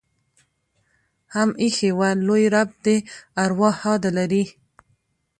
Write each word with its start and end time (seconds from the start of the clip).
هم 1.33 1.49
ایښي 1.61 1.91
وه. 1.97 2.09
لوى 2.27 2.45
رب 2.55 2.69
دې 2.83 2.97
ارواح 3.43 3.75
ښاده 3.81 4.09
لري. 4.17 4.43